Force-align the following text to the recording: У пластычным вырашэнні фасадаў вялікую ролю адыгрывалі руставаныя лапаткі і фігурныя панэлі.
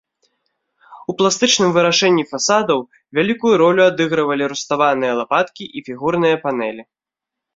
У 1.11 1.13
пластычным 1.19 1.69
вырашэнні 1.73 2.23
фасадаў 2.31 2.79
вялікую 3.19 3.53
ролю 3.63 3.81
адыгрывалі 3.89 4.43
руставаныя 4.53 5.13
лапаткі 5.19 5.63
і 5.81 5.87
фігурныя 5.91 6.35
панэлі. 6.47 6.83